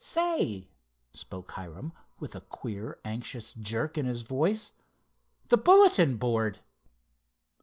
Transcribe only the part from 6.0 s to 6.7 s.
board!"